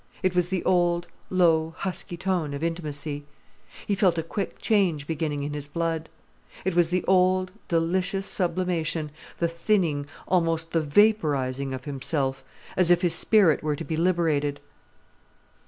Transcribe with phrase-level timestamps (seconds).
[0.23, 3.27] It was the old, low, husky tone of intimacy.
[3.85, 6.09] He felt a quick change beginning in his blood.
[6.65, 12.43] It was the old, delicious sublimation, the thinning, almost the vaporizing of himself,
[12.75, 14.59] as if his spirit were to be liberated.